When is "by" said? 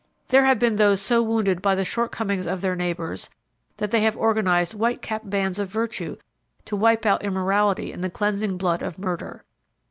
1.61-1.75